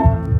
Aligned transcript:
burning 0.00 0.39